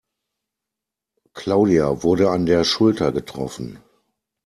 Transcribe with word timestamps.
Claudia 1.35 2.01
wurde 2.01 2.31
an 2.31 2.47
der 2.47 2.63
Schulter 2.63 3.11
getroffen. 3.11 3.83